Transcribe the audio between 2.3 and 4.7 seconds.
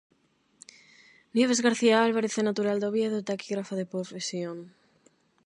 é natural de Oviedo e taquígrafa de profesión.